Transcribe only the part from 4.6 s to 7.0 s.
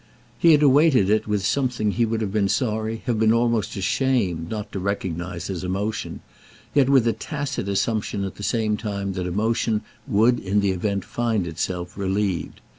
to recognise as emotion, yet